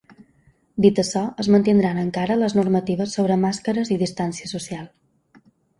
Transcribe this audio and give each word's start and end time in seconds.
Dit 0.85 1.01
això, 1.03 1.21
es 1.43 1.49
mantindran 1.55 2.01
encara 2.05 2.39
les 2.45 2.57
normatives 2.63 3.15
sobre 3.19 3.41
màscares 3.47 3.97
i 3.97 4.03
distància 4.05 4.53
social. 4.59 4.91